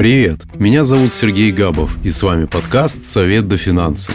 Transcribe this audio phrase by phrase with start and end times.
[0.00, 4.12] Привет, меня зовут Сергей Габов, и с вами подкаст «Совет до финансы».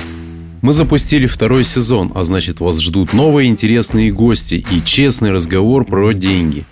[0.63, 6.11] Мы запустили второй сезон, а значит вас ждут новые интересные гости и честный разговор про
[6.13, 6.65] деньги.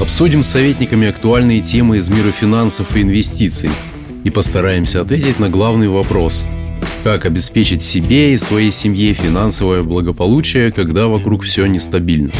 [0.00, 3.70] Обсудим с советниками актуальные темы из мира финансов и инвестиций
[4.22, 6.46] и постараемся ответить на главный вопрос–
[7.04, 12.30] как обеспечить себе и своей семье финансовое благополучие, когда вокруг все нестабильно.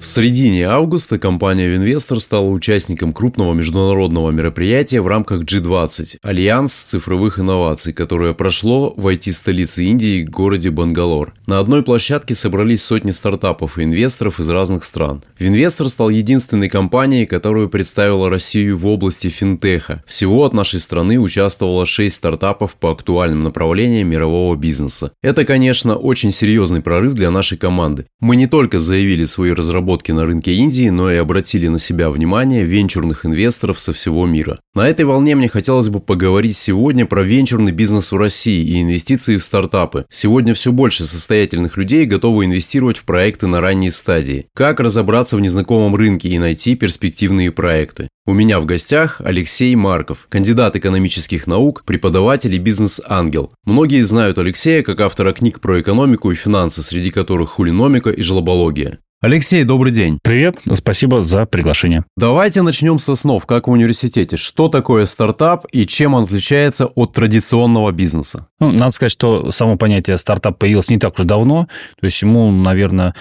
[0.00, 7.38] В середине августа компания Винвестор стала участником крупного международного мероприятия в рамках G20– Альянс цифровых
[7.38, 11.34] инноваций, которое прошло в IT-столице Индии, городе Бангалор.
[11.46, 15.22] На одной площадке собрались сотни стартапов и инвесторов из разных стран.
[15.38, 20.02] Винвестор стал единственной компанией, которую представила Россию в области финтеха.
[20.06, 25.12] Всего от нашей страны участвовало 6 стартапов по актуальным направлениям мирового бизнеса.
[25.22, 28.06] Это, конечно, очень серьезный прорыв для нашей команды.
[28.18, 32.10] Мы не только заявили свои разработки разработки на рынке Индии, но и обратили на себя
[32.10, 34.60] внимание венчурных инвесторов со всего мира.
[34.74, 39.36] На этой волне мне хотелось бы поговорить сегодня про венчурный бизнес в России и инвестиции
[39.36, 40.06] в стартапы.
[40.08, 44.46] Сегодня все больше состоятельных людей готовы инвестировать в проекты на ранней стадии.
[44.54, 48.08] Как разобраться в незнакомом рынке и найти перспективные проекты?
[48.26, 53.50] У меня в гостях Алексей Марков, кандидат экономических наук, преподаватель и бизнес-ангел.
[53.64, 58.98] Многие знают Алексея как автора книг про экономику и финансы, среди которых хулиномика и жлобология.
[59.22, 60.18] Алексей, добрый день.
[60.22, 62.06] Привет, спасибо за приглашение.
[62.16, 64.38] Давайте начнем с основ, как в университете.
[64.38, 68.46] Что такое стартап и чем он отличается от традиционного бизнеса?
[68.60, 71.68] Ну, надо сказать, что само понятие стартап появилось не так уж давно.
[72.00, 73.14] То есть ему, наверное,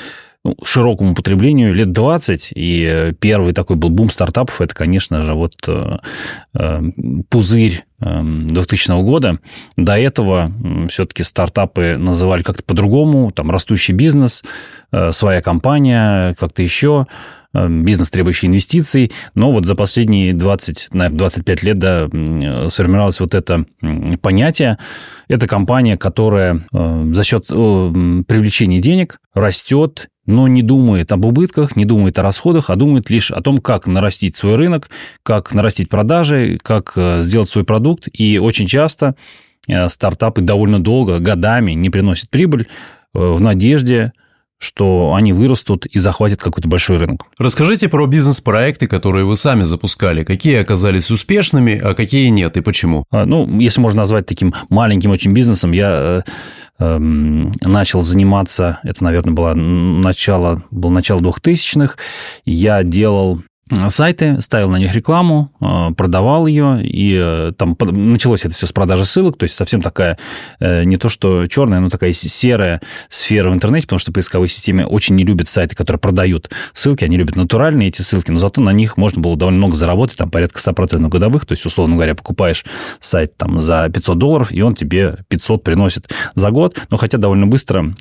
[0.46, 5.34] ну, широкому потреблению лет 20, и э, первый такой был бум стартапов, это, конечно же,
[5.34, 5.98] вот э,
[6.54, 6.82] э,
[7.30, 9.40] пузырь 2000 эм, года.
[9.76, 10.54] До этого
[10.88, 14.42] все-таки стартапы называли как-то по-другому, там растущий бизнес,
[15.12, 17.08] своя компания, как-то еще
[17.54, 19.12] бизнес, требующий инвестиций.
[19.36, 22.08] Но вот за последние 20, наверное, 25 лет да,
[22.70, 23.66] сформировалось вот это
[24.22, 24.78] понятие.
[25.28, 32.20] Это компания, которая за счет привлечения денег растет но не думает об убытках, не думает
[32.20, 34.90] о расходах, а думает лишь о том, как нарастить свой рынок,
[35.24, 38.08] как нарастить продажи, как э, сделать свой продукт.
[38.14, 39.16] И очень часто
[39.68, 42.68] э, стартапы довольно долго, годами не приносят прибыль
[43.16, 44.14] э, в надежде,
[44.60, 47.24] что они вырастут и захватят какой-то большой рынок.
[47.38, 50.24] Расскажите про бизнес-проекты, которые вы сами запускали.
[50.24, 53.06] Какие оказались успешными, а какие нет и почему?
[53.10, 56.24] А, ну, если можно назвать таким маленьким очень бизнесом, я
[56.80, 61.98] Эм, начал заниматься, это, наверное, было начало, было начало 2000-х,
[62.46, 63.44] я делал
[63.90, 68.72] сайты, ставил на них рекламу, э, продавал ее, и э, там началось это все с
[68.72, 70.18] продажи ссылок, то есть совсем такая,
[70.60, 74.84] э, не то что черная, но такая серая сфера в интернете, потому что поисковые системы
[74.86, 78.72] очень не любят сайты, которые продают ссылки, они любят натуральные эти ссылки, но зато на
[78.72, 82.66] них можно было довольно много заработать, там порядка 100% годовых, то есть, условно говоря, покупаешь
[83.00, 87.48] сайт там за 500 долларов, и он тебе 500 приносит за год, но хотя довольно
[87.48, 87.94] быстро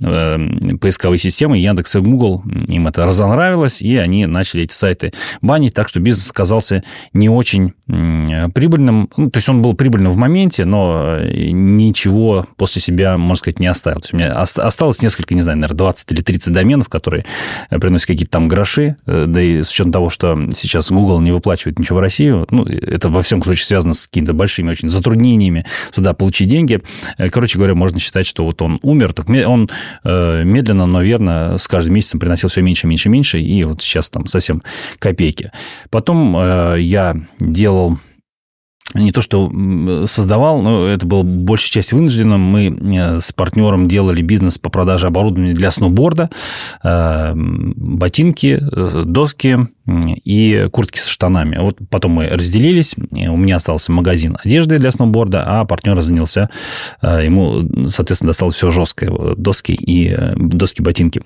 [0.81, 5.13] поисковые системы, Яндекс и Google, им это разонравилось, и они начали эти сайты
[5.43, 6.83] банить, компаний, так что бизнес оказался
[7.13, 9.09] не очень прибыльным.
[9.17, 13.61] Ну, то есть он был прибыльным в моменте, но э, ничего после себя, можно сказать,
[13.61, 14.01] не оставил.
[14.01, 17.25] То есть у меня осталось несколько, не знаю, наверное, 20 или 30 доменов, которые
[17.71, 18.97] э, приносят какие-то там гроши.
[19.07, 22.65] Э, да и с учетом того, что сейчас Google не выплачивает ничего в Россию, ну,
[22.65, 25.65] это во всем случае связано с какими-то большими очень затруднениями
[25.95, 26.83] сюда получить деньги.
[27.33, 29.15] Короче говоря, можно считать, что вот он умер.
[29.15, 29.71] Так он
[30.05, 34.27] медленно, но верно с каждым месяцем приносил все меньше, меньше, меньше, и вот сейчас там
[34.27, 34.63] совсем
[34.99, 35.48] копейки.
[35.91, 37.99] Потом э, я делал
[38.95, 39.53] не то, что
[40.07, 42.41] создавал, но это было большей часть вынужденным.
[42.41, 46.31] Мы э, с партнером делали бизнес по продаже оборудования для сноуборда,
[46.83, 48.61] э, ботинки,
[49.05, 49.69] доски,
[50.25, 51.57] и куртки с штанами.
[51.59, 56.51] Вот потом мы разделились, у меня остался магазин одежды для сноуборда, а партнер занялся,
[57.03, 61.23] э, ему, соответственно, досталось все жесткое, доски и э, доски-ботинки.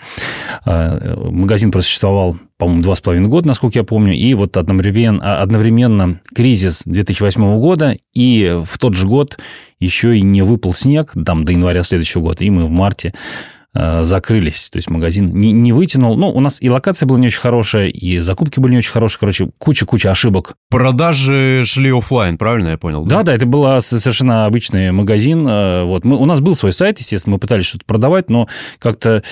[0.65, 6.21] Э, магазин просуществовал, по-моему, два с половиной года, насколько я помню, и вот одновременно, одновременно
[6.35, 9.39] кризис 2008 года, и в тот же год
[9.81, 13.52] еще и не выпал снег, там, до января следующего года, и мы в марте Э,
[13.75, 14.69] закрылись.
[14.71, 16.17] То есть магазин не, не вытянул.
[16.17, 19.19] Ну, у нас и локация была не очень хорошая, и закупки были не очень хорошие.
[19.19, 20.55] Короче, куча-куча ошибок.
[20.71, 23.05] Продажи шли офлайн, правильно я понял?
[23.05, 25.47] Да, да, да это был совершенно обычный магазин.
[25.47, 26.05] Э, вот.
[26.05, 28.49] Мы, у нас был свой сайт, естественно, мы пытались что-то продавать, но
[28.79, 29.23] как-то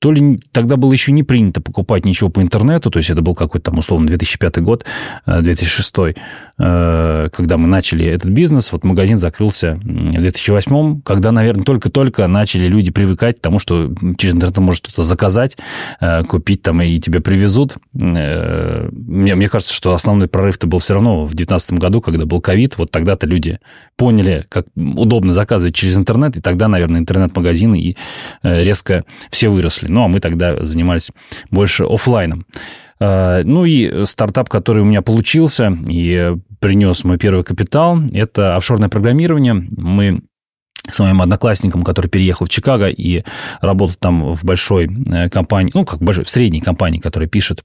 [0.00, 3.34] то ли тогда было еще не принято покупать ничего по интернету, то есть это был
[3.34, 4.84] какой-то там условно 2005 год,
[5.26, 6.14] 2006, э,
[6.58, 8.70] э, когда мы начали этот бизнес.
[8.70, 14.34] Вот магазин закрылся в 2008, когда, наверное, только-только начали люди привыкать к тому, что через
[14.34, 15.56] интернет можно что-то заказать,
[16.00, 17.76] э, купить там и тебе привезут.
[17.92, 22.78] Мне, мне кажется, что основной прорыв-то был все равно в 2019 году, когда был ковид.
[22.78, 23.58] Вот тогда-то люди
[23.96, 27.96] поняли, как удобно заказывать через интернет, и тогда, наверное, интернет-магазины и
[28.42, 29.87] резко все выросли.
[29.88, 31.10] Ну, а мы тогда занимались
[31.50, 32.46] больше офлайном.
[33.00, 38.88] А, ну и стартап, который у меня получился и принес мой первый капитал, это офшорное
[38.88, 39.54] программирование.
[39.54, 40.22] Мы
[40.88, 43.24] с моим одноклассником, который переехал в Чикаго и
[43.60, 47.62] работал там в большой э, компании, ну, как большой, в средней компании, которая пишет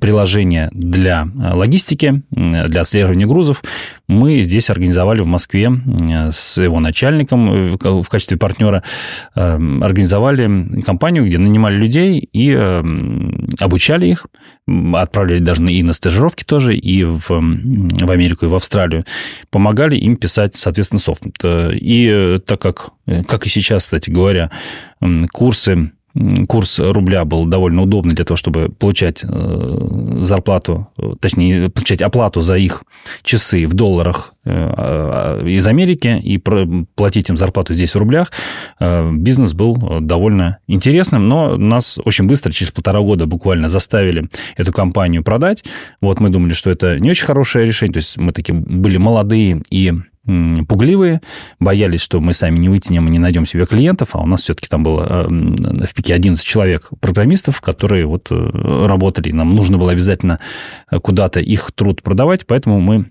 [0.00, 3.62] приложения для э, логистики, для отслеживания грузов,
[4.08, 5.70] мы здесь организовали в Москве
[6.30, 8.82] с его начальником в качестве партнера,
[9.34, 14.26] эм, организовали компанию, где нанимали людей и эм, обучали их,
[14.94, 19.04] отправляли даже и на стажировки тоже, и в, в Америку, и в Австралию,
[19.50, 21.22] помогали им писать, соответственно, софт.
[21.44, 24.50] И так как, э, как и сейчас, кстати говоря,
[25.32, 25.92] курсы
[26.46, 30.88] курс рубля был довольно удобный для того, чтобы получать э, зарплату,
[31.20, 32.82] точнее, получать оплату за их
[33.22, 38.30] часы в долларах э, а, из Америки и платить им зарплату здесь в рублях,
[38.78, 45.22] бизнес был довольно интересным, но нас очень быстро, через полтора года буквально заставили эту компанию
[45.22, 45.64] продать.
[46.00, 49.62] Вот мы думали, что это не очень хорошее решение, то есть мы такие были молодые
[49.70, 49.92] и
[50.24, 51.20] пугливые,
[51.58, 54.68] боялись, что мы сами не вытянем и не найдем себе клиентов, а у нас все-таки
[54.68, 59.92] там было э, в пике 11 человек программистов, которые вот э, работали, нам нужно было
[59.92, 60.38] обязательно
[61.02, 63.10] куда-то их труд продавать, поэтому мы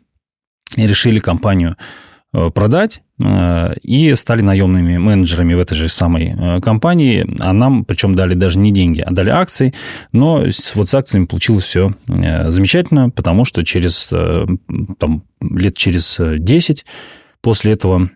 [0.78, 7.28] решили компанию Э, продать э, и стали наемными менеджерами в этой же самой э, компании,
[7.40, 9.74] а нам причем дали даже не деньги, а дали акции,
[10.14, 10.46] но
[10.76, 16.86] вот с акциями получилось все замечательно, потому что через там, лет через 10
[17.42, 18.10] после этого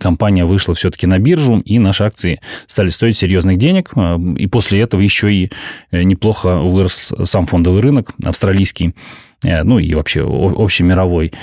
[0.00, 3.92] компания вышла все-таки на биржу, и наши акции стали стоить серьезных денег,
[4.36, 5.50] и после этого еще и
[5.90, 8.94] неплохо вырос сам фондовый рынок австралийский,
[9.42, 11.28] ну и вообще общемировой.
[11.28, 11.36] Э,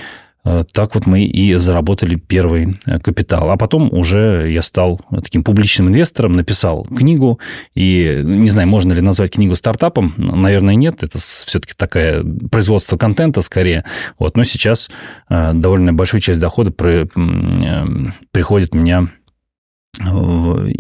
[0.44, 3.52] так вот мы и заработали первый э, капитал.
[3.52, 7.40] А потом уже я стал таким публичным инвестором, написал книгу.
[7.76, 10.14] И не знаю, можно ли назвать книгу стартапом.
[10.18, 11.04] Наверное, нет.
[11.04, 13.84] Это все-таки такое производство контента скорее.
[14.18, 14.38] Вот.
[14.38, 14.90] Но сейчас
[15.30, 19.10] э, довольно большую часть дохода приходит у меня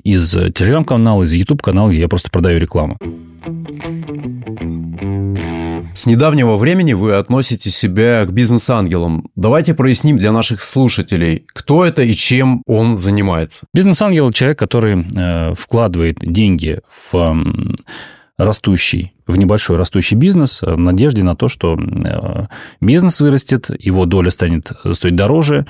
[0.03, 2.97] из телеграм-канала, из YouTube-канала, где я просто продаю рекламу.
[5.93, 9.29] С недавнего времени вы относите себя к бизнес-ангелам.
[9.35, 13.65] Давайте проясним для наших слушателей, кто это и чем он занимается.
[13.73, 16.79] Бизнес-ангел– человек, который э, вкладывает деньги
[17.11, 17.33] в э,
[18.39, 22.47] растущий, в небольшой растущий бизнес в надежде на то, что э,
[22.79, 25.67] бизнес вырастет, его доля станет стоить дороже,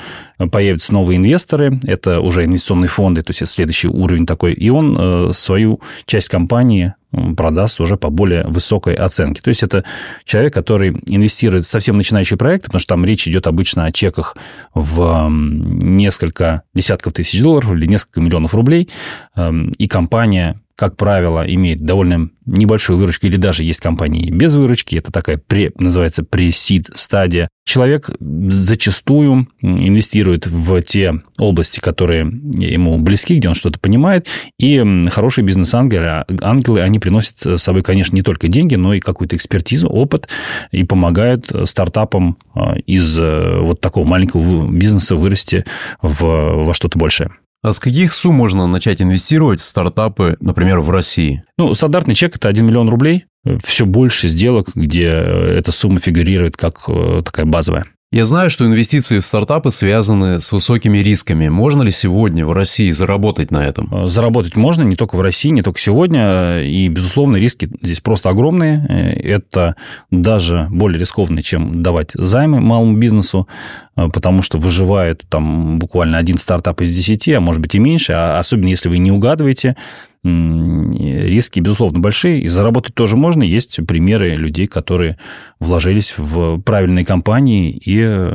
[0.52, 4.96] появятся новые инвесторы, это уже инвестиционные фонды, то есть это следующий уровень такой, и он
[4.98, 6.94] э, свою часть компании
[7.36, 9.42] продаст уже по более высокой оценке.
[9.42, 9.84] То есть это
[10.26, 14.38] человек, который инвестирует в совсем начинающие проекты, потому что там речь идет обычно о чеках
[14.76, 18.90] в несколько десятков тысяч долларов или несколько миллионов рублей,
[19.36, 24.96] эм, и компания как правило, имеет довольно небольшую выручку, или даже есть компании без выручки,
[24.96, 27.50] это такая, пре, называется, пресид стадия.
[27.66, 34.28] Человек зачастую инвестирует в те области, которые ему близки, где он что-то понимает,
[34.58, 39.36] и хорошие бизнес-ангелы, ангелы, они приносят с собой, конечно, не только деньги, но и какую-то
[39.36, 40.30] экспертизу, опыт,
[40.72, 45.66] и помогают стартапам а, из э, вот такого маленького бизнеса вырасти
[46.02, 47.32] в, во что-то большее.
[47.62, 51.44] А с каких сумм можно начать инвестировать в стартапы, например, в России?
[51.58, 53.26] Ну, стандартный чек– это 1 миллион рублей.
[53.64, 57.86] Все больше сделок, где эта сумма фигурирует как э, такая базовая.
[58.12, 61.48] Я знаю, что инвестиции в стартапы связаны с высокими рисками.
[61.48, 63.88] Можно ли сегодня в России заработать на этом?
[63.92, 66.64] Э, заработать можно не только в России, не только сегодня.
[66.64, 68.84] И, безусловно, риски здесь просто огромные.
[68.90, 69.76] Э, это
[70.10, 73.48] даже более рискованно, чем давать займы малому бизнесу,
[73.96, 78.14] э, потому что выживает там буквально один стартап из десяти, а может быть и меньше.
[78.14, 79.76] А особенно если вы не угадываете,
[80.24, 83.44] риски, безусловно, большие, и заработать тоже можно.
[83.44, 85.18] Есть примеры людей, которые
[85.60, 88.30] вложились в правильные компании и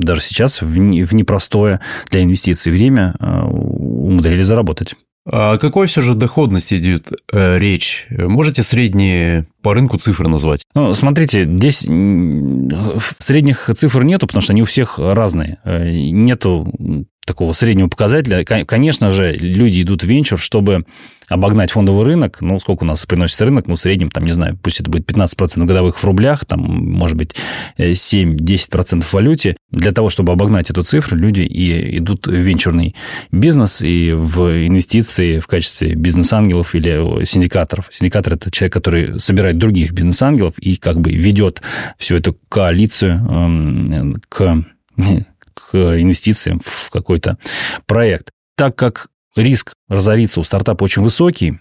[0.00, 4.94] даже сейчас в непростое для инвестиций время э, умудрились заработать.
[5.24, 8.08] А о какой все же доходности идет э, речь?
[8.10, 10.64] Можете средние по рынку цифры назвать?
[10.74, 11.86] Ну, смотрите, здесь
[13.18, 15.58] средних цифр нету, потому что они у всех разные.
[15.64, 16.66] Э, нету
[17.24, 18.44] такого среднего показателя.
[18.44, 20.84] Конечно же, люди идут в венчур, чтобы
[21.28, 22.38] обогнать фондовый рынок.
[22.40, 23.66] Ну, сколько у нас приносит рынок?
[23.66, 27.16] Ну, в среднем, там, не знаю, пусть это будет 15% годовых в рублях, там, может
[27.16, 27.34] быть,
[27.78, 29.56] 7-10% в валюте.
[29.70, 32.94] Для того, чтобы обогнать эту цифру, люди и идут в венчурный
[33.30, 37.88] бизнес и в инвестиции в качестве бизнес-ангелов или синдикаторов.
[37.90, 41.62] Синдикатор– это человек, который собирает других бизнес-ангелов и как бы ведет
[41.98, 44.64] всю эту коалицию эм, к
[45.54, 47.38] к инвестициям в какой-то
[47.86, 48.30] проект.
[48.56, 51.58] Так как риск разориться у стартапа очень высокий,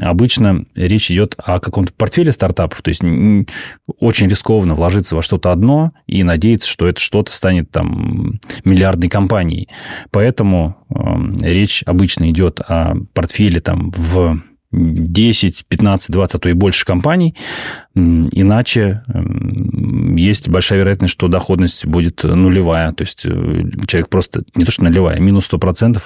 [0.00, 3.02] обычно речь идет о каком-то портфеле стартапов, то есть
[3.98, 9.68] очень рискованно вложиться во что-то одно и надеяться, что это что-то станет там миллиардной компанией.
[10.10, 14.40] Поэтому э, речь обычно идет о портфеле там в
[14.72, 17.34] 10, 15, 20, а то и больше компаний.
[17.94, 19.02] Иначе
[20.16, 22.92] есть большая вероятность, что доходность будет нулевая.
[22.92, 26.00] То есть э, человек просто, не то что нулевая, а минус 100%,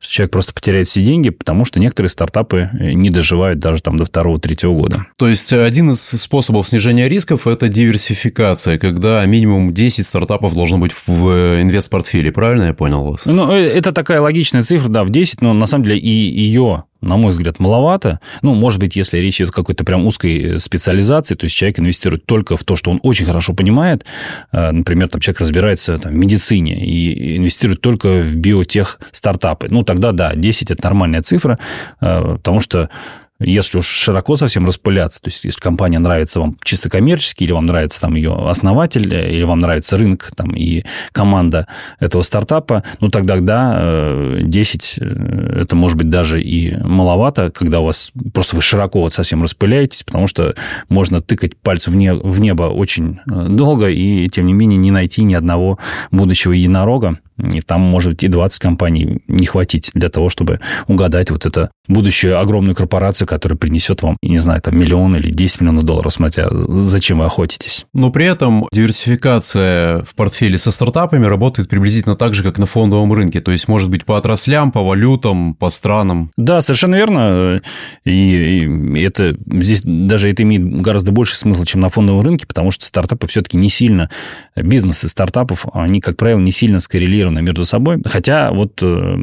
[0.00, 3.96] что человек просто потеряет все деньги, потому что некоторые стартапы э, не доживают даже там
[3.96, 5.06] до второго-третьего года.
[5.16, 10.92] То есть один из способов снижения рисков– это диверсификация, когда минимум 10 стартапов должно быть
[11.06, 12.32] в э, инвест-портфеле.
[12.32, 13.26] Правильно я понял вас?
[13.26, 17.16] Ну, это такая логичная цифра, да, в 10, но на самом деле и ее на
[17.16, 18.20] мой взгляд, маловато.
[18.42, 22.26] Ну, может быть, если речь идет о какой-то прям узкой специализации, то есть человек инвестирует
[22.26, 24.04] только в то, что он очень хорошо понимает.
[24.52, 29.68] Э, например, там человек разбирается там, в медицине и инвестирует только в биотех стартапы.
[29.70, 31.58] Ну, тогда да, 10– это нормальная цифра,
[32.00, 32.90] э, потому что
[33.38, 37.66] если уж широко совсем распыляться, то есть если компания нравится вам чисто коммерчески, или вам
[37.66, 41.66] нравится там ее основатель, или вам нравится рынок там, и команда
[42.00, 47.86] этого стартапа, ну тогда да, 10 э, это может быть даже и маловато, когда у
[47.86, 50.54] вас просто вы широко вот совсем распыляетесь, потому что
[50.88, 54.90] можно тыкать пальцем в, не, в небо очень э, долго и, тем не менее, не
[54.90, 55.78] найти ни одного
[56.10, 57.18] будущего единорога.
[57.38, 62.38] И там, может и 20 компаний не хватить для того, чтобы угадать вот это будущую
[62.40, 67.18] огромную корпорацию, которая принесет вам, не знаю, там миллион или 10 миллионов долларов, смотря зачем
[67.18, 67.86] вы охотитесь.
[67.92, 73.12] Но при этом диверсификация в портфеле со стартапами работает приблизительно так же, как на фондовом
[73.12, 73.40] рынке.
[73.40, 76.30] То есть, может быть, по отраслям, по валютам, по странам.
[76.36, 77.62] Да, совершенно верно.
[78.04, 82.70] И, и это здесь даже это имеет гораздо больше смысла, чем на фондовом рынке, потому
[82.70, 84.10] что стартапы все-таки не сильно,
[84.56, 88.00] бизнесы стартапов, они, как правило, не сильно скоррелированы между собой.
[88.04, 89.16] Хотя вот э,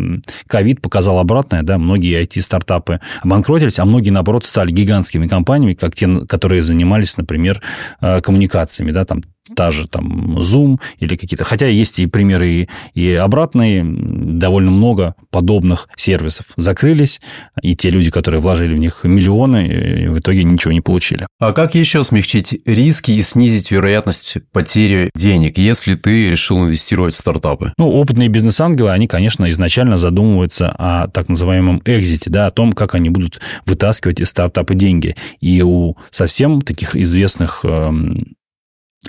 [0.48, 6.08] ковид показал обратное, да, многие IT-стартапы обанкротились, а многие, наоборот, стали гигантскими компаниями, как те,
[6.28, 7.62] которые занимались, например,
[8.02, 9.24] э, коммуникациями, да, там
[9.56, 11.44] та же там Zoom или какие-то...
[11.44, 17.22] Хотя есть и примеры и, и обратные, довольно много подобных сервисов закрылись,
[17.62, 21.28] и те люди, которые вложили в них миллионы, в итоге ничего не получили.
[21.40, 27.18] А как еще смягчить риски и снизить вероятность потери денег, если ты решил инвестировать в
[27.18, 27.74] стартапы?
[27.78, 32.96] Ну, опытные бизнес-ангелы, они, конечно, изначально задумываются о так называемом экзите, да, о том, как
[32.96, 35.16] они будут вытаскивать из стартапа деньги.
[35.42, 38.36] И у совсем таких известных эм,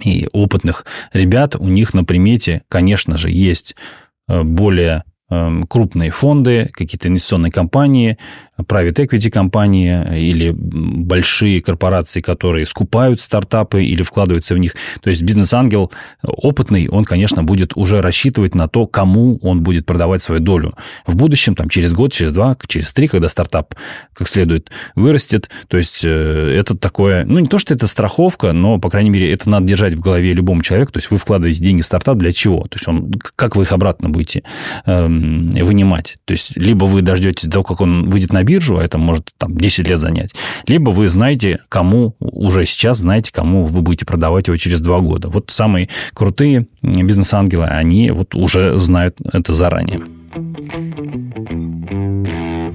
[0.02, 3.76] и опытных ребят, у них на примете, конечно же, есть
[4.28, 5.04] э, более
[5.68, 8.18] крупные фонды, какие-то инвестиционные компании,
[8.58, 14.74] private equity компании или большие корпорации, которые скупают стартапы или вкладываются в них.
[15.02, 15.90] То есть бизнес-ангел
[16.22, 20.74] опытный, он, конечно, будет уже рассчитывать на то, кому он будет продавать свою долю.
[21.06, 23.74] В будущем, там, через год, через два, через три, когда стартап
[24.12, 25.50] как следует вырастет.
[25.68, 29.32] То есть э, это такое, ну, не то, что это страховка, но, по крайней мере,
[29.32, 30.92] это надо держать в голове любому человеку.
[30.92, 32.62] То есть вы вкладываете деньги в стартап для чего?
[32.62, 34.42] То есть он, как вы их обратно будете
[34.86, 35.23] эм,
[35.62, 36.16] вынимать?
[36.24, 39.30] То есть либо вы дождетесь до того, как он выйдет на биржу, а это может
[39.38, 40.34] там 10 лет занять.
[40.66, 45.28] Либо вы знаете, кому, уже сейчас знаете, кому вы будете продавать его через 2 года.
[45.28, 50.00] Вот самые крутые бизнес-ангелы, они вот уже знают это заранее.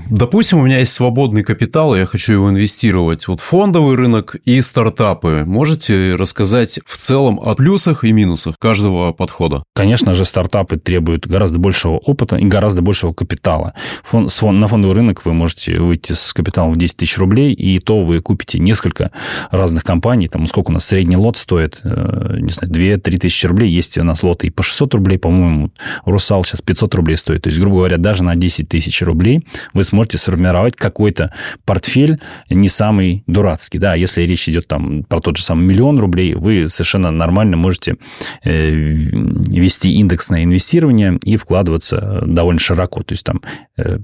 [0.09, 3.27] Допустим, у меня есть свободный капитал, и я хочу его инвестировать.
[3.27, 5.43] Вот фондовый рынок и стартапы.
[5.45, 9.63] Можете рассказать в целом о плюсах и минусах каждого подхода?
[9.75, 13.73] Конечно же, стартапы требуют гораздо большего опыта и гораздо большего капитала.
[14.03, 18.01] Фон, на фондовый рынок вы можете выйти с капиталом в 10 тысяч рублей, и то
[18.01, 19.11] вы купите несколько
[19.51, 20.27] разных компаний.
[20.27, 21.81] Там сколько у нас средний лот стоит?
[21.83, 23.69] Э, не знаю, 2-3 тысячи рублей.
[23.69, 25.71] Есть у нас лоты и по 600 рублей, по-моему,
[26.05, 27.43] Русал сейчас 500 рублей стоит.
[27.43, 31.33] То есть, грубо говоря, даже на 10 тысяч рублей вы сможете сможете сформировать какой-то
[31.65, 33.79] портфель не самый дурацкий.
[33.79, 37.97] Да, если речь идет там про тот же самый миллион рублей, вы совершенно нормально можете
[38.45, 43.03] э, вести индексное инвестирование и вкладываться довольно широко.
[43.03, 43.41] То есть там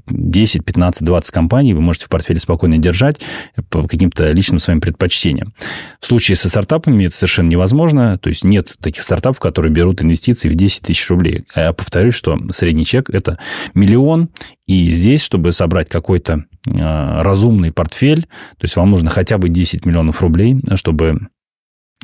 [0.07, 3.21] 10, 15, 20 компаний вы можете в портфеле спокойно держать
[3.69, 5.53] по каким-то личным своим предпочтениям.
[6.01, 8.17] В случае со стартапами это совершенно невозможно.
[8.17, 11.45] То есть нет таких стартапов, которые берут инвестиции в 10 тысяч рублей.
[11.53, 13.39] А я повторюсь, что средний чек– это
[13.73, 14.29] миллион.
[14.67, 16.45] И здесь, чтобы собрать какой-то
[16.79, 21.27] а, разумный портфель, то есть вам нужно хотя бы 10 миллионов рублей, чтобы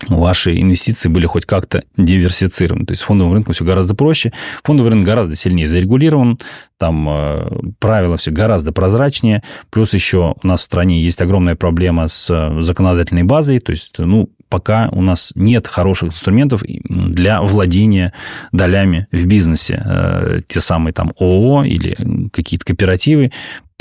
[0.09, 2.85] ваши инвестиции были хоть как-то диверсифицированы.
[2.85, 4.31] То есть фондовым рынком все гораздо проще.
[4.63, 6.39] Фондовый рынок гораздо сильнее зарегулирован,
[6.77, 9.43] там э, правила все гораздо прозрачнее.
[9.69, 13.59] Плюс еще у нас в стране есть огромная проблема с э, законодательной базой.
[13.59, 18.13] То есть, ну, пока у нас нет хороших инструментов для владения
[18.51, 19.81] долями в бизнесе.
[19.85, 23.31] Э, те самые там ООО или какие-то кооперативы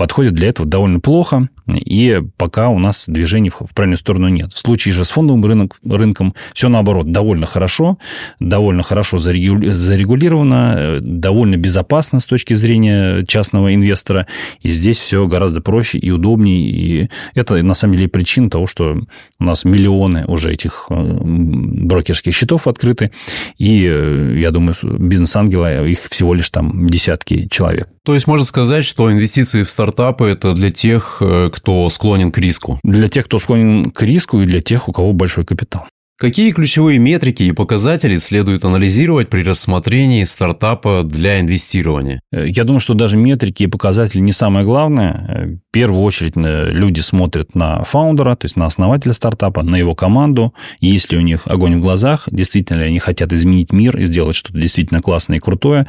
[0.00, 4.50] подходят для этого довольно плохо, и пока у нас движений в правильную сторону нет.
[4.50, 7.98] В случае же с фондовым рынок, рынком все наоборот, довольно хорошо,
[8.38, 14.26] довольно хорошо зарегулировано, довольно безопасно с точки зрения частного инвестора,
[14.62, 19.02] и здесь все гораздо проще и удобнее, и это на самом деле причина того, что
[19.38, 23.10] у нас миллионы уже этих э, брокерских счетов открыты,
[23.58, 27.90] и э, я думаю, бизнес-ангелы, их всего лишь там десятки человек.
[28.02, 32.38] То есть можно сказать, что инвестиции в стартапы– это для тех, э, кто склонен к
[32.38, 32.78] риску?
[32.84, 35.86] Для тех, кто склонен к риску, и для тех, у кого большой капитал.
[36.20, 42.20] Какие ключевые метрики и показатели следует анализировать при рассмотрении стартапа для инвестирования?
[42.30, 45.26] Э, я думаю, что даже метрики и показатели не самое главное.
[45.28, 49.76] Э, в первую очередь э, люди смотрят на фаундера, то есть на основателя стартапа, на
[49.76, 50.52] его команду.
[50.80, 54.36] Есть ли у них огонь в глазах, действительно ли они хотят изменить мир и сделать
[54.36, 55.86] что-то действительно классное и крутое.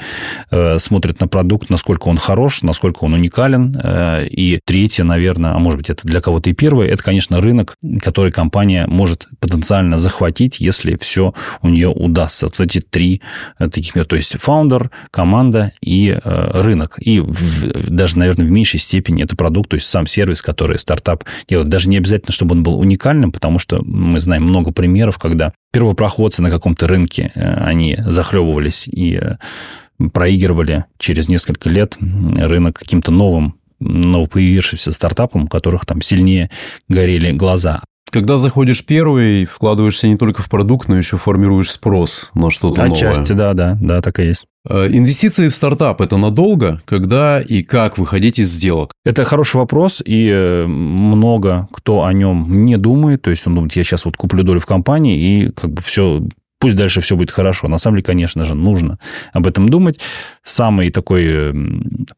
[0.77, 3.77] Смотрят на продукт, насколько он хорош, насколько он уникален.
[4.29, 8.31] И третье, наверное, а может быть это для кого-то и первое, это, конечно, рынок, который
[8.31, 12.45] компания может потенциально захватить захватить, если все у нее удастся.
[12.45, 13.21] Вот эти три
[13.57, 16.95] э, таких, то есть фаундер, команда и э, рынок.
[16.99, 21.23] И в, даже, наверное, в меньшей степени это продукт, то есть сам сервис, который стартап
[21.49, 21.69] делает.
[21.69, 26.43] Даже не обязательно, чтобы он был уникальным, потому что мы знаем много примеров, когда первопроходцы
[26.43, 29.19] на каком-то рынке, э, они захлебывались и
[30.13, 36.51] проигрывали через несколько лет рынок каким-то новым новопоявившимся стартапам, у которых там сильнее
[36.87, 37.81] горели глаза.
[38.09, 43.03] Когда заходишь первый, вкладываешься не только в продукт, но еще формируешь спрос на что-то Отчасти,
[43.03, 43.13] новое.
[43.13, 44.45] Отчасти, да, да, да, так и есть.
[44.67, 46.81] Э, инвестиции в стартап– это надолго?
[46.85, 48.91] Когда и как выходить из сделок?
[49.05, 53.21] Это хороший вопрос, и э, много кто о нем не думает.
[53.21, 56.21] То есть, он думает, я сейчас вот куплю долю в компании, и как бы все
[56.59, 57.67] пусть дальше все будет хорошо.
[57.67, 58.99] На самом деле, конечно же, нужно
[59.33, 59.99] об этом думать.
[60.43, 61.53] Самый такой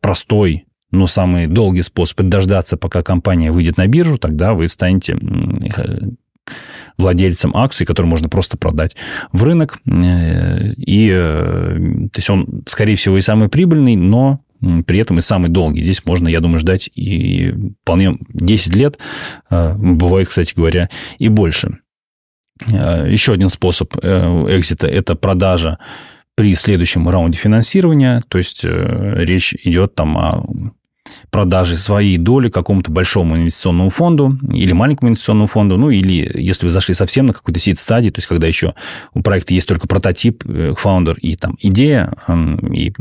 [0.02, 5.18] простой но самый долгий способ– это дождаться, пока компания выйдет на биржу, тогда вы станете
[5.18, 6.00] э,
[7.00, 8.96] владельцем акций, которые можно просто продать
[9.32, 9.80] в рынок.
[9.88, 11.78] Э, и, э,
[12.12, 14.42] то есть, он, скорее всего, и самый прибыльный, но
[14.86, 15.82] при этом и самый долгий.
[15.82, 19.00] Здесь можно, я думаю, ждать и вполне 10 лет.
[19.50, 21.80] Бывает, кстати говоря, и больше.
[22.68, 25.80] Еще один способ экзита– это продажа
[26.36, 28.24] при следующем раунде финансирования.
[28.30, 30.46] То есть, речь идет там о
[31.30, 36.70] продажи своей доли какому-то большому инвестиционному фонду или маленькому инвестиционному фонду, ну или если вы
[36.70, 38.74] зашли совсем на какую-то сид-стадии, то есть когда еще
[39.14, 42.14] у проекта есть только прототип, э, фаундер и там идея,
[42.72, 42.94] и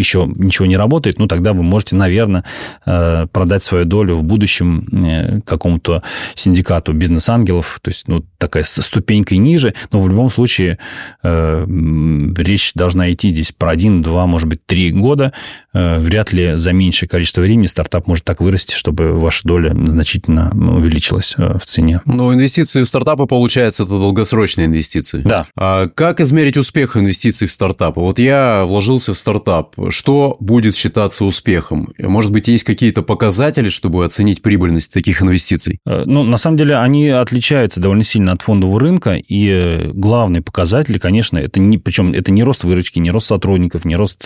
[0.00, 2.44] еще ничего не работает, ну тогда вы можете, наверное,
[2.84, 6.02] э, продать свою долю в будущем э, какому-то
[6.34, 10.78] синдикату бизнес-ангелов, то есть ну, такая ступенькой ниже, но в любом случае
[11.22, 15.32] речь должна идти здесь про один, два, может быть, три года,
[15.72, 20.76] вряд ли за меньшее количество времени стартап может так вырасти, чтобы ваша доля значительно ну,
[20.76, 22.00] увеличилась э, в цене.
[22.04, 25.22] Но инвестиции в стартапы, получается, это долгосрочные инвестиции.
[25.24, 25.46] Да.
[25.56, 28.00] А как измерить успех инвестиций в стартапы?
[28.00, 29.74] Вот я вложился в стартап.
[29.90, 31.92] Что будет считаться успехом?
[31.98, 35.78] Может быть, есть какие-то показатели, чтобы оценить прибыльность таких инвестиций?
[35.86, 40.42] Э, ну, на самом деле, они отличаются довольно сильно от фондового рынка, и э, главный
[40.42, 44.24] показатель, конечно, это не, причем это не рост выручки, не рост сотрудников, не рост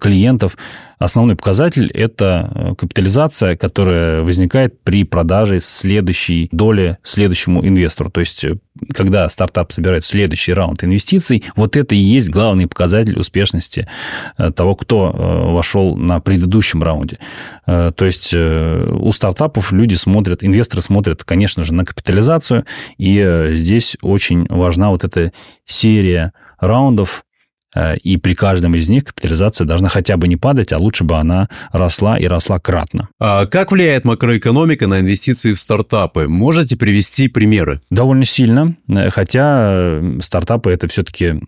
[0.00, 0.56] клиентов.
[0.98, 8.10] Основной показатель– это э, капитализация, которая возникает при продаже следующей доли следующему инвестору.
[8.10, 8.56] То есть, э,
[8.92, 13.88] когда стартап собирает следующий раунд инвестиций, вот это и есть главный показатель успешности
[14.38, 15.12] э, того, кто
[15.52, 17.18] вошел на предыдущем раунде.
[17.66, 22.64] То есть, у стартапов люди смотрят, инвесторы смотрят, конечно же, на капитализацию,
[22.96, 25.32] и здесь очень важна вот эта
[25.66, 27.24] серия раундов,
[28.02, 31.48] и при каждом из них капитализация должна хотя бы не падать, а лучше бы она
[31.72, 33.08] росла и росла кратно.
[33.20, 36.28] А как влияет макроэкономика на инвестиции в стартапы?
[36.28, 37.80] Можете привести примеры?
[37.90, 41.40] Довольно сильно, э, хотя э, стартапы это все-таки,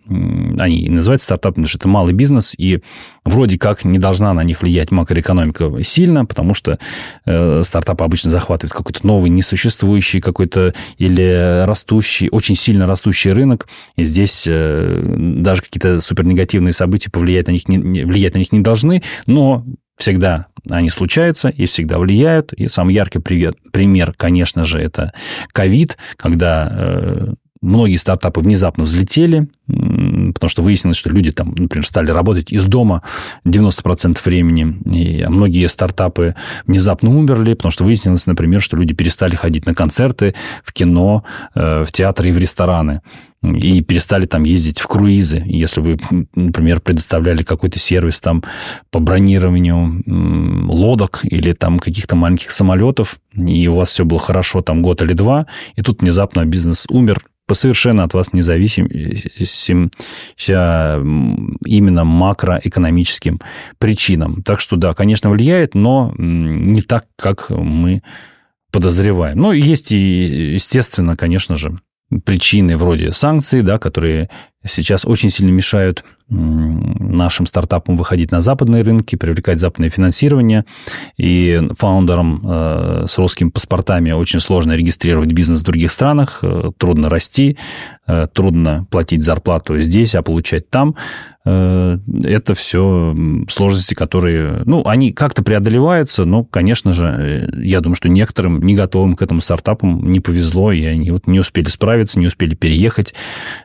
[0.59, 2.81] они называются стартапами, потому что это малый бизнес, и
[3.23, 6.79] вроде как не должна на них влиять макроэкономика сильно, потому что
[7.25, 14.03] э, стартапы обычно захватывают какой-то новый, несуществующий какой-то или растущий, очень сильно растущий рынок, и
[14.03, 18.61] здесь э, даже какие-то супер негативные события повлиять на них не, влиять на них не
[18.61, 19.65] должны, но
[19.97, 22.53] всегда они случаются и всегда влияют.
[22.53, 25.13] И самый яркий привет, пример, конечно же, это
[25.51, 29.47] ковид, когда э, многие стартапы внезапно взлетели,
[30.31, 33.03] потому что выяснилось, что люди там, например, стали работать из дома
[33.45, 39.65] 90% времени, и многие стартапы внезапно умерли, потому что выяснилось, например, что люди перестали ходить
[39.65, 41.23] на концерты, в кино,
[41.55, 43.01] э, в театры и в рестораны
[43.43, 45.41] и перестали там ездить в круизы.
[45.45, 45.97] Если вы,
[46.35, 48.43] например, предоставляли какой-то сервис там
[48.91, 50.03] по бронированию
[50.71, 55.13] лодок или там каких-то маленьких самолетов, и у вас все было хорошо там год или
[55.13, 59.91] два, и тут внезапно бизнес умер, по совершенно от вас независимым
[61.65, 63.41] именно макроэкономическим
[63.77, 64.41] причинам.
[64.41, 68.03] Так что, да, конечно, влияет, но не так, как мы
[68.71, 69.37] подозреваем.
[69.37, 71.77] Ну, есть и, естественно, конечно же,
[72.23, 74.29] причины вроде санкций, да, которые
[74.65, 80.65] сейчас очень сильно мешают нашим стартапам выходить на западные рынки, привлекать западное финансирование.
[81.17, 87.09] И фаундерам э, с русскими паспортами очень сложно регистрировать бизнес в других странах, э, трудно
[87.09, 87.57] расти,
[88.07, 90.95] э, трудно платить зарплату здесь, а получать там.
[91.43, 93.15] Это все
[93.49, 99.15] сложности, которые, ну, они как-то преодолеваются, но, конечно же, я думаю, что некоторым не готовым
[99.15, 103.15] к этому стартапам не повезло, и они вот не успели справиться, не успели переехать,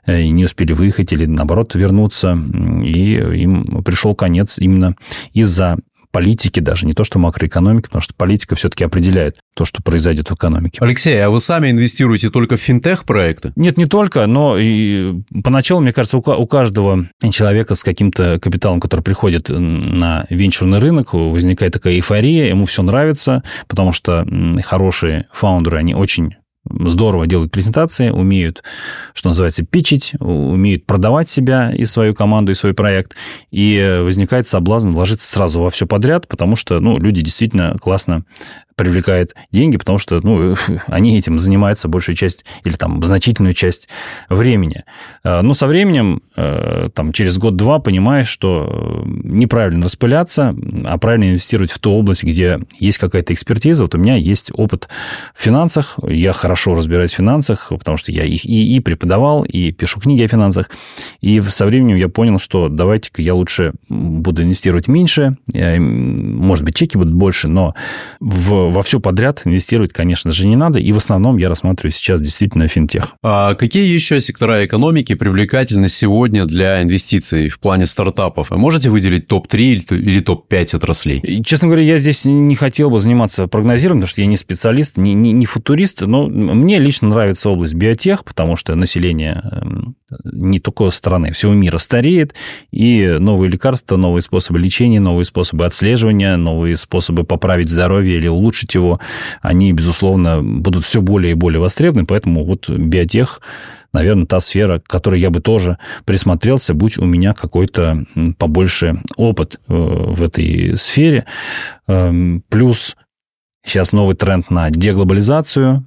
[0.07, 2.35] не успели выехать или, наоборот, вернуться
[2.83, 4.95] и им пришел конец именно
[5.33, 5.77] из-за
[6.13, 10.35] политики даже, не то что макроэкономики, потому что политика все-таки определяет то, что произойдет в
[10.35, 10.79] экономике.
[10.81, 13.53] Алексей, а вы сами инвестируете только в финтех-проекты?
[13.55, 19.03] Нет, не только, но и поначалу, мне кажется, у каждого человека с каким-то капиталом, который
[19.03, 24.27] приходит на венчурный рынок, возникает такая эйфория, ему все нравится, потому что
[24.65, 26.37] хорошие фаундеры, они очень
[26.71, 28.63] здорово делают презентации, умеют,
[29.15, 33.17] что называется, пичить, умеют продавать себя и свою команду, и свой проект,
[33.51, 38.25] и возникает соблазн вложиться сразу во все подряд, потому что ну, люди действительно классно
[38.77, 40.55] привлекает деньги, потому что ну,
[40.87, 43.89] они этим занимаются большую часть или там значительную часть
[44.29, 44.85] времени.
[45.25, 51.73] А, но со временем, э, там, через год-два понимаешь, что неправильно распыляться, а правильно инвестировать
[51.73, 53.83] в ту область, где есть какая-то экспертиза.
[53.83, 54.89] Вот у меня есть опыт
[55.35, 59.73] в финансах, я хорошо разбираюсь в финансах, потому что я их и, и преподавал, и
[59.73, 60.71] пишу книги о финансах.
[61.23, 66.77] И со временем я понял, что давайте-ка я лучше буду инвестировать меньше, э, может быть,
[66.77, 67.75] чеки будут больше, но
[68.21, 70.79] в во все подряд инвестировать, конечно же, не надо.
[70.79, 73.15] И в основном я рассматриваю сейчас действительно финтех.
[73.23, 78.51] А какие еще сектора экономики привлекательны сегодня для инвестиций в плане стартапов?
[78.51, 79.59] Вы можете выделить топ-3
[79.91, 81.19] или топ-5 отраслей?
[81.21, 84.97] И, честно говоря, я здесь не хотел бы заниматься прогнозированием, потому что я не специалист,
[84.97, 90.59] не, не, не футурист, но мне лично нравится область биотех, потому что население эм, не
[90.59, 92.35] только страны, всего мира стареет,
[92.71, 98.56] и новые лекарства, новые способы лечения, новые способы отслеживания, новые способы поправить здоровье или улучшить
[98.75, 99.01] его,
[99.43, 103.41] они, безусловно, будут все более и более востребованы, поэтому вот биотех
[103.93, 108.05] наверное, та сфера, к которой я бы тоже присмотрелся, будь у меня какой-то
[108.37, 111.25] побольше опыт э, в этой сфере.
[111.87, 112.95] Эм, плюс
[113.67, 115.85] Сейчас новый тренд на деглобализацию,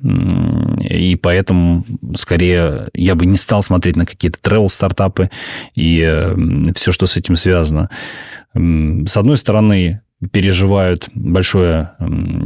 [0.83, 1.85] и поэтому,
[2.17, 5.29] скорее, я бы не стал смотреть на какие-то travel-стартапы
[5.75, 6.35] и э,
[6.75, 7.89] все, что с этим связано.
[8.53, 10.01] С одной стороны,
[10.31, 11.91] переживают большое,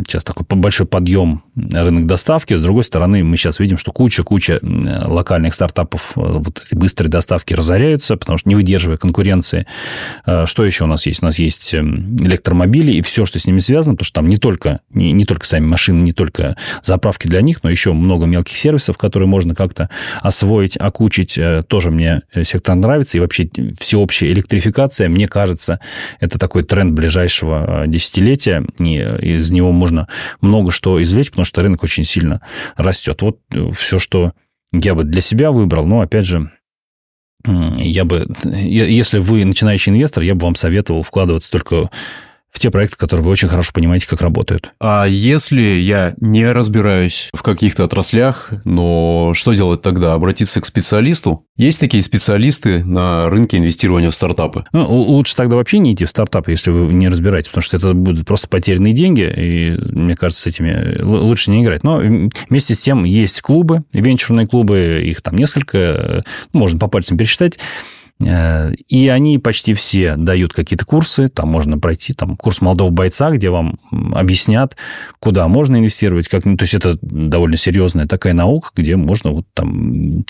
[0.07, 2.53] сейчас такой большой подъем рынок доставки.
[2.53, 8.17] С другой стороны, мы сейчас видим, что куча-куча локальных стартапов э, вот быстрой доставки разоряются,
[8.17, 9.67] потому что не выдерживая конкуренции.
[10.25, 11.21] Э, что еще у нас есть?
[11.21, 14.37] У нас есть эм, электромобили и все, что с ними связано, потому что там не
[14.37, 18.57] только, не, не только сами машины, не только заправки для них, но еще много мелких
[18.57, 19.89] сервисов, которые можно как-то
[20.21, 21.37] освоить, окучить.
[21.37, 23.17] Э, тоже мне сектор нравится.
[23.17, 25.79] И вообще всеобщая электрификация, мне кажется,
[26.19, 30.07] это такой тренд ближайшего десятилетия, и из него можно
[30.41, 32.41] много что извлечь, потому что рынок очень сильно
[32.75, 33.21] растет.
[33.21, 34.33] Вот э, все, что
[34.71, 36.51] я бы для себя выбрал, но, опять же,
[37.45, 41.89] я бы, если вы начинающий инвестор, я бы вам советовал вкладываться только
[42.53, 44.71] в те проекты, которые вы очень хорошо понимаете, как работают.
[44.79, 50.13] А если я не разбираюсь в каких-то отраслях, но что делать тогда?
[50.13, 51.45] Обратиться к специалисту?
[51.57, 54.65] Есть такие специалисты на рынке инвестирования в стартапы?
[54.71, 57.93] Ну, лучше тогда вообще не идти в стартап, если вы не разбираетесь, потому что это
[57.93, 61.83] будут просто потерянные деньги, и мне кажется, с этими лучше не играть.
[61.83, 61.97] Но
[62.49, 67.57] вместе с тем есть клубы, венчурные клубы, их там несколько, ну, можно по пальцам пересчитать,
[67.57, 73.31] Э, и они почти все дают какие-то курсы, там можно пройти там, курс молодого бойца,
[73.31, 73.79] где вам
[74.13, 74.77] объяснят,
[75.19, 79.45] куда можно инвестировать, как, ну, то есть это довольно серьезная такая наука, где можно вот
[79.53, 80.25] там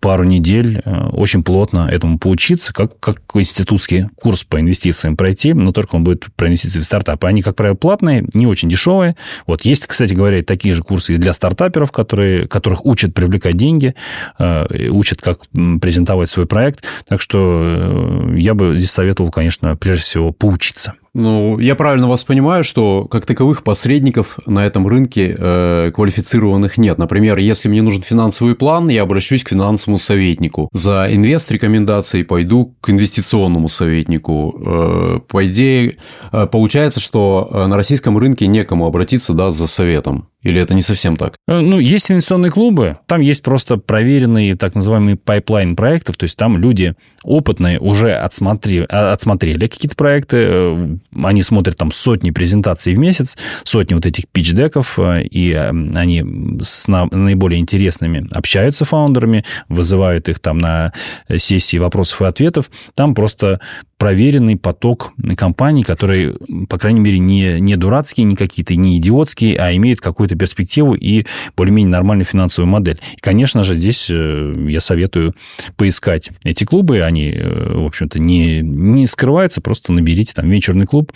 [0.00, 5.72] пару недель э, очень плотно этому поучиться, как, как институтский курс по инвестициям пройти, но
[5.72, 7.26] только он будет про инвестиции в стартапы.
[7.26, 9.16] Они, как правило, платные, не очень дешевые.
[9.46, 13.94] Вот есть, кстати говоря, такие же курсы и для стартаперов, которые, которых учат привлекать деньги,
[14.38, 15.40] э, учат, как
[15.80, 16.84] презентовать свой проект.
[17.08, 20.94] Так что э, я бы здесь советовал, конечно, прежде всего поучиться.
[21.14, 26.96] Ну, я правильно вас понимаю, что как таковых посредников на этом рынке э, квалифицированных нет.
[26.96, 30.70] Например, если мне нужен финансовый план, я обращусь к финансовому советнику.
[30.72, 34.54] За инвест-рекомендацией пойду к инвестиционному советнику.
[34.58, 35.98] Э, по идее,
[36.32, 40.28] э, получается, что э, на российском рынке некому обратиться да, за советом.
[40.42, 41.34] Или это не совсем так?
[41.46, 46.38] Э, ну, есть инвестиционные клубы, там есть просто проверенные так называемые pipeline проектов, то есть
[46.38, 53.36] там люди опытные уже отсмотри, отсмотрели какие-то проекты, они смотрят там сотни презентаций в месяц,
[53.64, 56.24] сотни вот этих pitch-deck ов, э, и они
[56.62, 60.92] с наиболее интересными общаются founder ами, вызывают их там на
[61.36, 62.70] сессии вопросов и ответов.
[62.94, 63.60] Там просто
[64.02, 66.34] проверенный поток компаний, которые,
[66.68, 71.24] по крайней мере, не, не дурацкие, не какие-то, не идиотские, а имеют какую-то перспективу и
[71.56, 72.98] более-менее нормальную финансовую модель.
[73.16, 75.34] И, конечно же, здесь э, я советую
[75.76, 77.02] поискать эти клубы.
[77.02, 79.60] Они, э, в общем-то, не, не скрываются.
[79.60, 81.12] Просто наберите там вечерный клуб,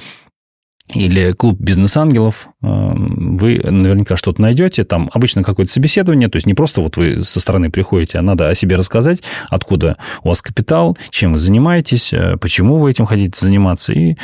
[0.94, 4.85] или клуб бизнес-ангелов, э, вы наверняка что-то найдете.
[4.85, 8.49] Там обычно какое-то собеседование, то есть не просто вот вы со стороны приходите, а надо
[8.49, 13.38] о себе рассказать, откуда у вас капитал, чем вы занимаетесь, э, почему вы этим хотите
[13.38, 13.92] заниматься.
[13.92, 14.16] И,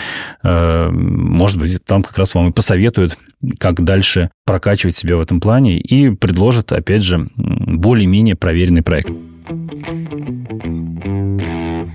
[0.42, 3.18] э, может быть, там как раз вам и посоветуют,
[3.58, 9.10] как дальше прокачивать себя в этом плане и предложат, опять же, более-менее проверенный проект.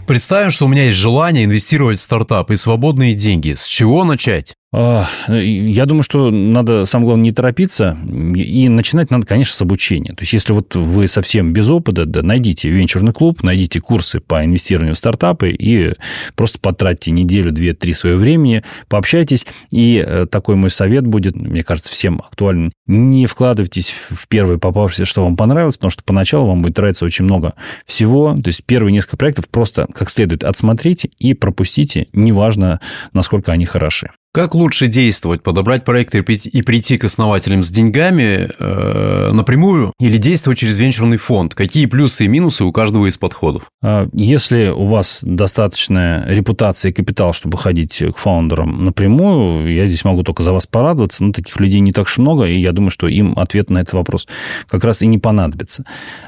[0.07, 3.55] Представим, что у меня есть желание инвестировать в стартап и свободные деньги.
[3.55, 4.53] С чего начать?
[4.73, 7.97] Я думаю, что надо, самое главное, не торопиться.
[8.35, 10.13] И начинать надо, конечно, с обучения.
[10.13, 14.43] То есть, если вот вы совсем без опыта, да, найдите венчурный клуб, найдите курсы по
[14.43, 15.93] инвестированию в стартапы и
[16.35, 19.45] просто потратьте неделю, две, три свое времени, пообщайтесь.
[19.71, 22.73] И э, такой мой совет будет, мне кажется, всем актуальным.
[22.87, 27.23] Не вкладывайтесь в первое попавшееся, что вам понравилось, потому что поначалу вам будет тратиться очень
[27.23, 27.53] много
[27.85, 28.35] всего.
[28.35, 32.81] То есть, первые несколько проектов просто как следует отсмотрите и пропустите, неважно,
[33.13, 34.09] насколько они хороши.
[34.37, 35.41] Как лучше действовать?
[35.41, 41.55] Подобрать проекты и прийти к основателям с деньгами э, напрямую или действовать через венчурный фонд?
[41.55, 43.63] Какие плюсы и минусы у каждого из подходов?
[43.81, 50.05] А, если у вас достаточная репутация и капитал, чтобы ходить к фаундерам напрямую, я здесь
[50.05, 52.91] могу только за вас порадоваться, но таких людей не так уж много, и я думаю,
[52.91, 54.27] что им ответ на этот вопрос
[54.69, 55.83] как раз и не понадобится.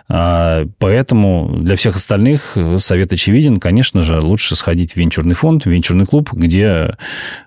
[0.07, 3.57] А, поэтому для всех остальных совет очевиден.
[3.57, 6.97] Конечно же, лучше сходить в венчурный фонд, в венчурный клуб, где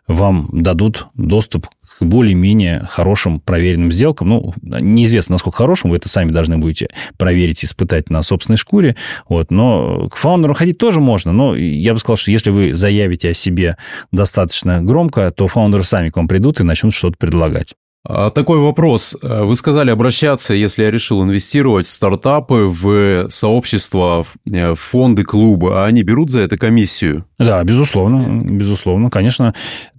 [0.06, 4.28] вам дадут доступ к более-менее хорошим проверенным сделкам.
[4.28, 8.96] Ну, неизвестно, насколько хорошим, вы это сами должны будете проверить, испытать на собственной шкуре.
[9.28, 9.50] Вот.
[9.50, 11.32] Но к фаундеру ходить тоже можно.
[11.32, 13.76] Но я бы сказал, что если вы заявите о себе
[14.12, 17.74] достаточно громко, то фаундеры сами к вам придут и начнут что-то предлагать.
[18.04, 19.16] А, такой вопрос.
[19.22, 25.86] Вы сказали обращаться, если я решил инвестировать в стартапы, в сообщества, в фонды, клубы, а
[25.86, 27.26] они берут за это комиссию?
[27.38, 29.54] Да, безусловно, безусловно, конечно.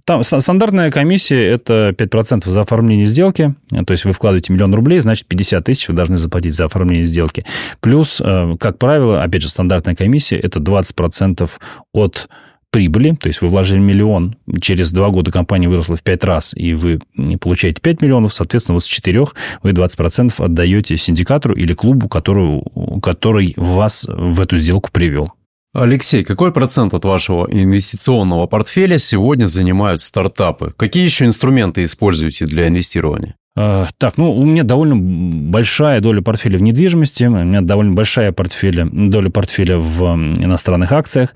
[0.06, 3.54] Там стандартная комиссия– это 5% за оформление сделки.
[3.70, 7.46] То есть, вы вкладываете миллион рублей, значит, 50 тысяч вы должны заплатить за оформление сделки.
[7.80, 11.58] Плюс, э, как правило, опять же, стандартная комиссия– это 20%
[11.92, 12.28] от
[12.74, 16.74] прибыли, то есть вы вложили миллион, через два года компания выросла в пять раз, и
[16.74, 16.98] вы
[17.40, 22.64] получаете 5 миллионов, соответственно, вот с четырех вы 20% отдаете синдикатору или клубу, который,
[23.00, 25.30] который вас в эту сделку привел.
[25.74, 30.72] Алексей, какой процент от вашего инвестиционного портфеля сегодня занимают стартапы?
[30.76, 33.34] Какие еще инструменты используете для инвестирования?
[33.56, 38.30] А, так, ну, у меня довольно большая доля портфеля в недвижимости, у меня довольно большая
[38.30, 41.34] портфеля, доля портфеля в иностранных акциях.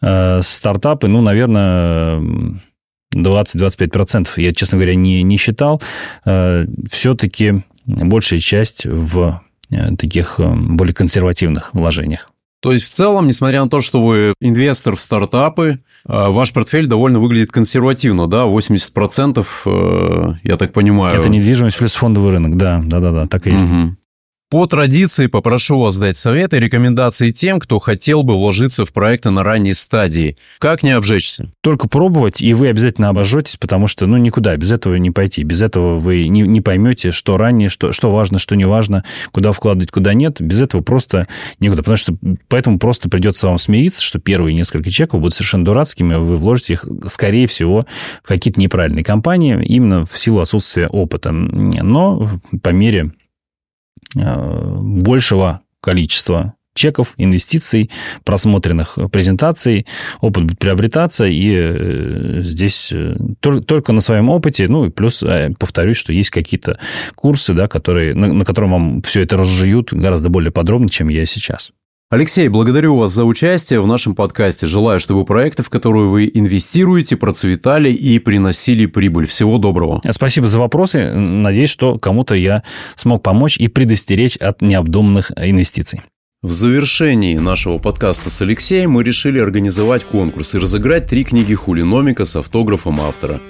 [0.00, 2.22] Э, стартапы, ну, наверное,
[3.12, 5.82] 20-25%, я, честно говоря, не, не считал.
[6.24, 12.30] Э, Все-таки большая часть в э, таких более консервативных вложениях.
[12.64, 16.86] То есть, в целом, несмотря на то, что вы инвестор в стартапы, э, ваш портфель
[16.86, 21.14] довольно выглядит консервативно, да, 80%, э, я так понимаю.
[21.14, 23.66] Это недвижимость плюс фондовый рынок, да, да-да-да, так и есть.
[23.66, 23.96] Угу.
[24.54, 29.30] По традиции попрошу вас дать советы и рекомендации тем, кто хотел бы вложиться в проекты
[29.30, 30.36] на ранней стадии.
[30.60, 31.50] Как не обжечься?
[31.60, 35.42] Только пробовать, и вы обязательно обожжетесь, потому что, ну, никуда, без этого не пойти.
[35.42, 39.50] Без этого вы не, не поймете, что ранее, что, что важно, что не важно, куда
[39.50, 40.40] вкладывать, куда нет.
[40.40, 41.26] Без этого просто
[41.58, 41.82] никуда.
[41.82, 42.14] Потому что
[42.46, 46.84] поэтому просто придется вам смириться, что первые несколько чеков будут совершенно дурацкими, вы вложите их,
[47.06, 47.86] скорее всего,
[48.22, 51.32] в какие-то неправильные компании, именно в силу отсутствия опыта.
[51.32, 53.10] Но по мере
[54.14, 57.90] большего количества чеков, инвестиций,
[58.24, 59.86] просмотренных презентаций,
[60.20, 65.22] опыт приобретаться, и э, здесь э, только на своем опыте, ну и плюс,
[65.58, 66.78] повторюсь, что есть какие-то
[67.14, 71.24] курсы, да, которые, на, на котором вам все это разжуют гораздо более подробно, чем я
[71.26, 71.72] сейчас.
[72.10, 74.66] Алексей, благодарю вас за участие в нашем подкасте.
[74.66, 79.26] Желаю, чтобы проекты, в которые вы инвестируете, процветали и приносили прибыль.
[79.26, 80.00] Всего доброго.
[80.10, 81.12] Спасибо за вопросы.
[81.12, 82.62] Надеюсь, что кому-то я
[82.94, 86.02] смог помочь и предостеречь от необдуманных инвестиций.
[86.42, 92.26] В завершении нашего подкаста с Алексеем мы решили организовать конкурс и разыграть три книги хулиномика
[92.26, 93.40] с автографом автора.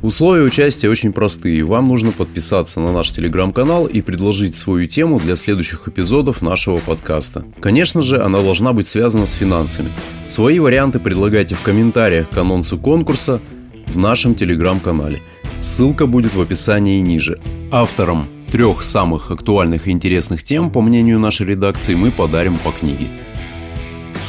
[0.00, 1.64] Условия участия очень простые.
[1.64, 7.44] Вам нужно подписаться на наш телеграм-канал и предложить свою тему для следующих эпизодов нашего подкаста.
[7.60, 9.88] Конечно же, она должна быть связана с финансами.
[10.28, 13.40] Свои варианты предлагайте в комментариях к анонсу конкурса
[13.88, 15.20] в нашем телеграм-канале.
[15.58, 17.40] Ссылка будет в описании ниже.
[17.72, 23.08] Авторам трех самых актуальных и интересных тем, по мнению нашей редакции, мы подарим по книге.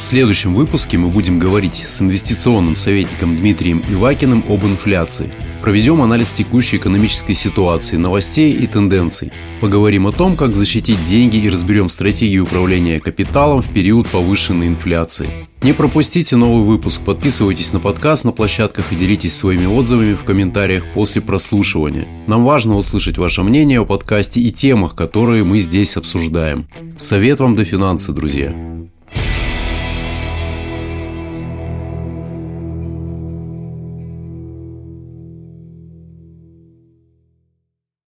[0.00, 5.30] В следующем выпуске мы будем говорить с инвестиционным советником Дмитрием Ивакиным об инфляции.
[5.60, 9.30] Проведем анализ текущей экономической ситуации, новостей и тенденций.
[9.60, 15.28] Поговорим о том, как защитить деньги и разберем стратегию управления капиталом в период повышенной инфляции.
[15.60, 20.86] Не пропустите новый выпуск, подписывайтесь на подкаст на площадках и делитесь своими отзывами в комментариях
[20.94, 22.08] после прослушивания.
[22.26, 26.68] Нам важно услышать ваше мнение о подкасте и темах, которые мы здесь обсуждаем.
[26.96, 28.54] Совет вам до финансы, друзья!